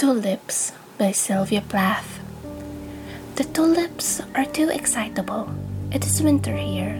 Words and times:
Tulips 0.00 0.72
by 0.96 1.12
Sylvia 1.12 1.60
Plath. 1.60 2.20
The 3.36 3.44
tulips 3.44 4.22
are 4.34 4.46
too 4.46 4.70
excitable. 4.70 5.52
It 5.92 6.06
is 6.06 6.22
winter 6.22 6.56
here. 6.56 6.96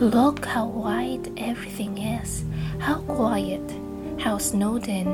Look 0.00 0.46
how 0.46 0.64
white 0.64 1.28
everything 1.36 1.98
is, 1.98 2.42
how 2.78 3.04
quiet, 3.04 3.60
how 4.18 4.38
snowed 4.38 4.88
in. 4.88 5.12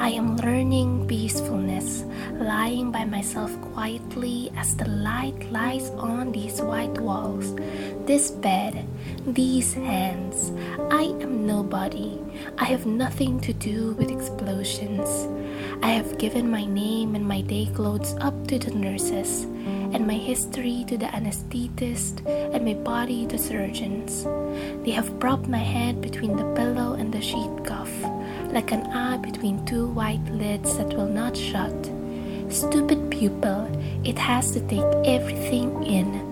I 0.00 0.08
am 0.08 0.36
learning 0.38 1.06
peacefulness, 1.06 2.02
lying 2.34 2.90
by 2.90 3.04
myself 3.04 3.54
quietly 3.72 4.50
as 4.56 4.74
the 4.74 4.88
light 4.88 5.38
lies 5.52 5.90
on 5.90 6.32
these 6.32 6.60
white 6.60 6.98
walls, 6.98 7.54
this 8.04 8.32
bed, 8.32 8.84
these 9.28 9.74
hands. 9.74 10.50
I 10.90 11.14
nobody. 11.42 12.18
I 12.58 12.64
have 12.64 12.86
nothing 12.86 13.40
to 13.40 13.52
do 13.52 13.92
with 13.92 14.10
explosions. 14.10 15.28
I 15.82 15.90
have 15.90 16.18
given 16.18 16.50
my 16.50 16.64
name 16.64 17.14
and 17.14 17.26
my 17.26 17.40
day 17.40 17.66
clothes 17.74 18.14
up 18.20 18.46
to 18.48 18.58
the 18.58 18.70
nurses, 18.70 19.44
and 19.92 20.06
my 20.06 20.14
history 20.14 20.84
to 20.88 20.96
the 20.96 21.06
anesthetist, 21.06 22.24
and 22.54 22.64
my 22.64 22.74
body 22.74 23.26
to 23.26 23.38
surgeons. 23.38 24.24
They 24.84 24.92
have 24.92 25.18
propped 25.20 25.48
my 25.48 25.58
head 25.58 26.00
between 26.00 26.36
the 26.36 26.54
pillow 26.54 26.94
and 26.94 27.12
the 27.12 27.20
sheet 27.20 27.64
cuff 27.64 27.92
like 28.52 28.70
an 28.70 28.86
eye 28.92 29.16
between 29.16 29.64
two 29.64 29.86
white 29.86 30.24
lids 30.30 30.76
that 30.76 30.88
will 30.94 31.08
not 31.08 31.36
shut. 31.36 31.90
Stupid 32.50 33.10
pupil, 33.10 33.66
it 34.04 34.18
has 34.18 34.52
to 34.52 34.60
take 34.68 34.84
everything 35.06 35.82
in. 35.84 36.31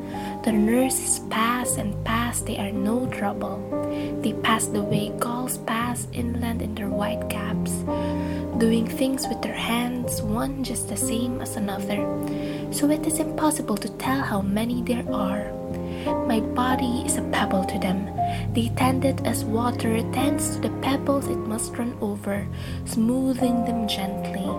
The 0.51 0.59
nurses 0.59 1.21
pass 1.31 1.77
and 1.77 1.95
pass, 2.05 2.41
they 2.41 2.59
are 2.59 2.73
no 2.73 3.07
trouble. 3.07 3.63
They 4.19 4.33
pass 4.33 4.67
the 4.67 4.83
way 4.83 5.15
gulls 5.21 5.59
pass 5.59 6.09
inland 6.13 6.61
in 6.61 6.75
their 6.75 6.91
white 6.91 7.31
caps, 7.31 7.71
doing 8.59 8.83
things 8.83 9.29
with 9.29 9.43
their 9.43 9.55
hands, 9.55 10.21
one 10.23 10.65
just 10.65 10.89
the 10.89 10.97
same 10.97 11.41
as 11.41 11.55
another. 11.55 12.03
So 12.75 12.91
it 12.91 13.07
is 13.07 13.21
impossible 13.21 13.77
to 13.77 13.95
tell 14.03 14.23
how 14.23 14.43
many 14.43 14.83
there 14.83 15.07
are. 15.15 15.55
My 16.27 16.41
body 16.41 17.07
is 17.07 17.17
a 17.17 17.23
pebble 17.31 17.63
to 17.67 17.79
them. 17.79 18.11
They 18.53 18.75
tend 18.75 19.05
it 19.05 19.25
as 19.25 19.45
water 19.45 20.03
tends 20.11 20.57
to 20.57 20.67
the 20.67 20.75
pebbles 20.83 21.29
it 21.29 21.39
must 21.47 21.79
run 21.79 21.97
over, 22.01 22.43
smoothing 22.87 23.71
them 23.71 23.87
gently. 23.87 24.51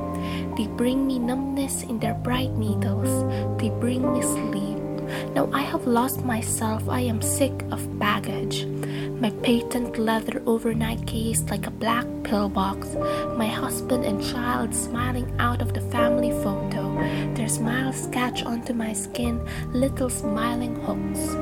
They 0.55 0.71
bring 0.71 1.05
me 1.05 1.19
numbness 1.19 1.83
in 1.83 1.99
their 1.99 2.15
bright 2.15 2.55
needles. 2.55 3.11
They 3.59 3.75
bring 3.75 4.07
me 4.07 4.21
sleep. 4.21 4.70
Now 5.35 5.49
I 5.53 5.61
have 5.61 5.87
lost 5.87 6.23
myself. 6.23 6.89
I 6.89 7.01
am 7.01 7.21
sick 7.21 7.63
of 7.71 7.99
baggage. 7.99 8.65
My 9.21 9.29
patent 9.43 9.97
leather 9.97 10.41
overnight 10.45 11.05
case 11.05 11.41
like 11.49 11.67
a 11.67 11.71
black 11.71 12.05
pillbox. 12.23 12.95
My 13.37 13.47
husband 13.47 14.05
and 14.05 14.23
child 14.23 14.73
smiling 14.73 15.29
out 15.39 15.61
of 15.61 15.73
the 15.73 15.81
family 15.81 16.31
photo. 16.31 16.95
Their 17.35 17.49
smiles 17.49 18.07
catch 18.11 18.43
onto 18.43 18.73
my 18.73 18.93
skin, 18.93 19.45
little 19.73 20.09
smiling 20.09 20.75
hooks. 20.75 21.35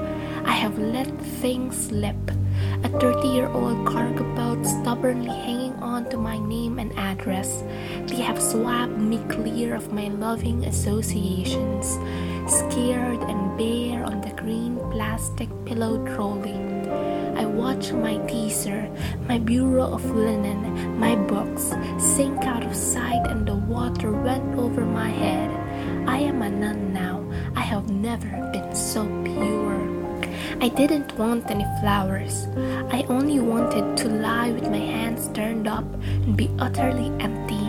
I 0.45 0.53
have 0.53 0.77
let 0.77 1.09
things 1.41 1.87
slip. 1.87 2.31
A 2.83 2.89
30 2.89 3.27
year 3.27 3.47
old 3.47 3.87
cargo 3.87 4.23
boat 4.35 4.48
stubbornly 4.89 5.29
hanging 5.29 5.75
on 5.83 6.03
to 6.09 6.17
my 6.17 6.39
name 6.39 6.79
and 6.79 6.91
address. 6.97 7.61
They 8.07 8.23
have 8.23 8.41
swabbed 8.41 8.97
me 8.97 9.19
clear 9.29 9.75
of 9.75 9.93
my 9.93 10.07
loving 10.07 10.65
associations, 10.65 11.99
scared 12.51 13.21
and 13.21 13.55
bare 13.55 14.03
on 14.03 14.19
the 14.21 14.33
green 14.41 14.79
plastic 14.89 15.47
pillow 15.65 16.03
trolley. 16.07 16.57
I 17.37 17.45
watch 17.45 17.91
my 17.91 18.17
teaser, 18.25 18.89
my 19.27 19.37
bureau 19.37 19.93
of 19.93 20.03
linen, 20.09 20.97
my 20.97 21.15
books 21.15 21.71
sink 21.99 22.43
out 22.45 22.63
of 22.63 22.75
sight 22.75 23.27
and 23.27 23.47
the 23.47 23.57
water 23.57 24.11
went 24.11 24.57
over 24.57 24.83
my 24.83 25.09
head. 25.09 25.51
I 26.09 26.17
am 26.17 26.41
a 26.41 26.49
nun 26.49 26.93
now. 26.93 27.23
I 27.55 27.61
have 27.61 27.91
never 27.91 28.31
been 28.51 28.73
so 28.73 29.05
pure. 29.23 29.58
I 30.61 30.67
didn't 30.67 31.17
want 31.17 31.49
any 31.49 31.63
flowers. 31.79 32.47
I 32.91 33.05
only 33.07 33.39
wanted 33.39 33.95
to 33.95 34.09
lie 34.09 34.51
with 34.51 34.69
my 34.69 34.77
hands 34.77 35.29
turned 35.29 35.69
up 35.69 35.85
and 36.03 36.35
be 36.35 36.49
utterly 36.59 37.07
empty. 37.23 37.63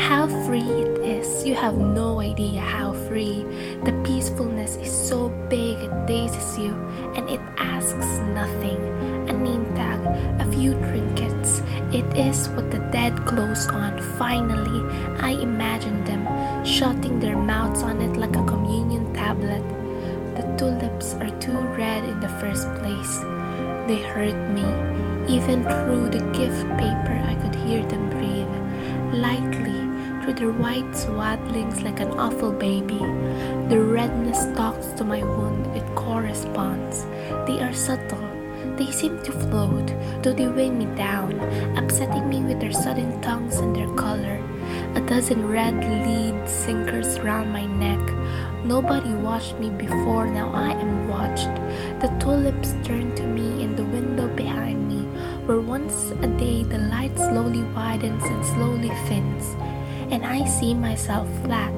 How 0.00 0.28
free 0.46 0.60
it 0.62 0.98
is. 1.02 1.44
You 1.44 1.56
have 1.56 1.76
no 1.76 2.20
idea 2.20 2.60
how 2.60 2.92
free. 3.08 3.42
The 3.82 3.90
peacefulness 4.04 4.76
is 4.76 4.92
so 4.92 5.30
big 5.50 5.78
it 5.78 6.06
dazes 6.06 6.56
you 6.56 6.74
and 7.16 7.28
it 7.28 7.40
asks 7.58 8.06
nothing. 8.30 8.78
A 9.28 9.32
name 9.32 9.66
tag, 9.74 9.98
a 10.40 10.46
few 10.52 10.74
trinkets. 10.74 11.60
It 11.92 12.06
is 12.16 12.48
what 12.50 12.70
the 12.70 12.78
dead 12.92 13.18
close 13.26 13.66
on. 13.66 14.00
Finally, 14.16 14.80
I 15.20 15.30
imagine 15.30 16.04
them 16.04 16.22
shutting 16.64 17.18
their 17.18 17.36
mouths 17.36 17.82
on 17.82 18.00
it 18.00 18.16
like 18.16 18.36
a 18.36 18.44
communion 18.44 19.12
tablet. 19.12 19.77
Tulips 20.58 21.14
are 21.22 21.30
too 21.38 21.56
red 21.78 22.02
in 22.02 22.18
the 22.18 22.28
first 22.40 22.66
place. 22.82 23.20
They 23.86 24.02
hurt 24.02 24.34
me. 24.50 24.66
Even 25.32 25.62
through 25.62 26.10
the 26.10 26.18
gift 26.34 26.66
paper, 26.74 27.14
I 27.14 27.36
could 27.36 27.54
hear 27.54 27.86
them 27.86 28.10
breathe. 28.10 28.50
Lightly, 29.14 29.78
through 30.20 30.34
their 30.34 30.50
white 30.50 30.90
swaddlings 30.90 31.84
like 31.84 32.00
an 32.00 32.10
awful 32.18 32.50
baby. 32.50 32.98
The 33.68 33.78
redness 33.78 34.46
talks 34.56 34.88
to 34.98 35.04
my 35.04 35.22
wound, 35.22 35.64
it 35.76 35.86
corresponds. 35.94 37.04
They 37.46 37.60
are 37.60 37.72
subtle. 37.72 38.26
They 38.76 38.90
seem 38.90 39.22
to 39.22 39.30
float, 39.30 39.94
though 40.22 40.32
they 40.32 40.48
weigh 40.48 40.70
me 40.70 40.86
down, 40.96 41.38
dozen 45.08 45.48
red 45.48 45.74
lead 46.04 46.46
sinkers 46.46 47.18
round 47.20 47.50
my 47.50 47.64
neck. 47.64 47.98
Nobody 48.62 49.14
watched 49.14 49.58
me 49.58 49.70
before, 49.70 50.26
now 50.26 50.52
I 50.52 50.72
am 50.72 51.08
watched. 51.08 51.48
The 52.02 52.14
tulips 52.20 52.74
turn 52.84 53.14
to 53.16 53.22
me 53.22 53.62
in 53.62 53.74
the 53.74 53.84
window 53.84 54.28
behind 54.28 54.86
me, 54.86 55.04
where 55.46 55.60
once 55.60 56.10
a 56.10 56.26
day 56.36 56.62
the 56.62 56.76
light 56.76 57.16
slowly 57.16 57.62
widens 57.72 58.22
and 58.22 58.44
slowly 58.44 58.90
thins, 59.08 59.56
and 60.12 60.26
I 60.26 60.44
see 60.44 60.74
myself 60.74 61.26
flat, 61.42 61.72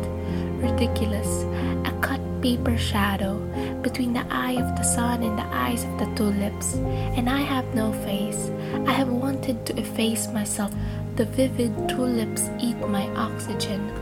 ridiculous, 0.58 1.44
a 1.86 1.92
cut 2.00 2.20
paper 2.42 2.76
shadow 2.76 3.38
between 3.80 4.12
the 4.12 4.26
eye 4.28 4.58
of 4.58 4.74
the 4.74 4.82
sun 4.82 5.22
and 5.22 5.38
the 5.38 5.46
eyes 5.54 5.84
of 5.84 5.98
the 6.00 6.10
tulips, 6.16 6.74
and 7.14 7.30
I 7.30 7.42
have 7.42 7.76
no 7.76 7.92
face. 8.02 8.50
I 8.88 8.92
have 8.92 9.08
wanted 9.08 9.64
to 9.66 9.78
efface 9.78 10.26
myself. 10.32 10.74
The 11.20 11.26
vivid 11.26 11.76
tulips 11.86 12.48
eat 12.58 12.78
my 12.88 13.06
oxygen. 13.14 13.92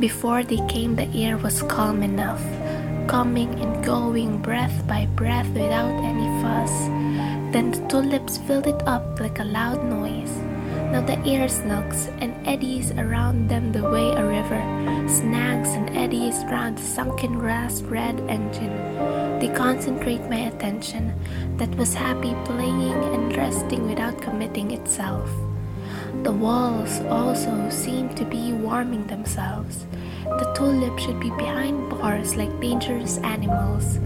Before 0.00 0.42
they 0.42 0.66
came, 0.66 0.96
the 0.96 1.12
air 1.12 1.36
was 1.36 1.60
calm 1.60 2.02
enough, 2.02 2.40
coming 3.06 3.52
and 3.60 3.84
going 3.84 4.40
breath 4.40 4.72
by 4.88 5.04
breath 5.14 5.46
without 5.48 5.92
any 6.02 6.24
fuss. 6.40 6.72
Then 7.52 7.70
the 7.70 7.86
tulips 7.88 8.38
filled 8.38 8.66
it 8.66 8.80
up 8.88 9.20
like 9.20 9.40
a 9.40 9.44
loud 9.44 9.84
noise. 9.84 10.32
Now 10.88 11.02
the 11.02 11.20
air 11.28 11.48
snugs 11.48 12.08
and 12.22 12.32
eddies 12.48 12.92
around 12.92 13.50
them 13.50 13.70
the 13.70 13.84
way 13.84 14.08
a 14.16 14.24
river 14.24 14.64
snags 15.06 15.68
and 15.68 15.94
eddies 15.94 16.44
round 16.48 16.78
the 16.78 16.82
sunken 16.96 17.34
grass 17.38 17.82
red 17.82 18.18
engine. 18.20 18.72
They 19.38 19.52
concentrate 19.52 20.30
my 20.30 20.48
attention 20.48 21.12
that 21.58 21.76
was 21.76 21.92
happy 21.92 22.32
playing 22.46 23.04
and 23.12 23.36
resting 23.36 23.86
without 23.86 24.22
committing 24.22 24.70
itself. 24.70 25.28
The 26.22 26.32
walls 26.32 27.00
also 27.10 27.68
seem 27.70 28.14
to 28.14 28.24
be 28.24 28.52
warming 28.52 29.06
themselves. 29.06 29.86
The 30.24 30.52
tulips 30.56 31.02
should 31.02 31.20
be 31.20 31.30
behind 31.30 31.90
bars 31.90 32.36
like 32.36 32.60
dangerous 32.60 33.18
animals. 33.18 33.98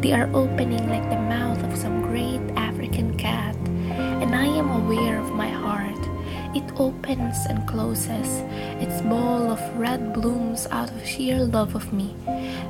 They 0.00 0.12
are 0.12 0.30
opening 0.34 0.88
like 0.88 1.08
the 1.08 1.16
mouth 1.16 1.62
of 1.64 1.76
some 1.76 2.02
great 2.02 2.40
African 2.56 3.16
cat, 3.16 3.56
and 4.22 4.34
I 4.34 4.46
am 4.46 4.70
aware 4.70 5.18
of 5.18 5.32
my 5.32 5.48
heart. 5.48 5.98
It 6.54 6.64
opens 6.78 7.46
and 7.46 7.66
closes, 7.66 8.28
its 8.78 9.02
bowl 9.02 9.50
of 9.50 9.60
red 9.76 10.12
blooms 10.12 10.68
out 10.70 10.90
of 10.90 11.04
sheer 11.04 11.40
love 11.40 11.74
of 11.74 11.92
me. 11.92 12.14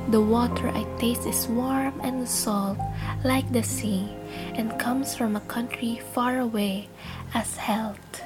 The 0.09 0.21
water 0.21 0.69
I 0.69 0.85
taste 0.97 1.27
is 1.27 1.47
warm 1.47 1.99
and 2.01 2.27
salt, 2.27 2.79
like 3.23 3.51
the 3.51 3.61
sea, 3.61 4.09
and 4.55 4.79
comes 4.79 5.13
from 5.13 5.35
a 5.35 5.45
country 5.45 6.01
far 6.13 6.39
away 6.39 6.89
as 7.35 7.57
health. 7.57 8.23